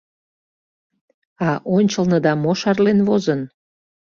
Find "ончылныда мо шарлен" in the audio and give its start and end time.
1.75-2.99